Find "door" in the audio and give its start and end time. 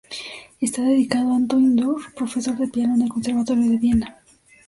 1.79-2.15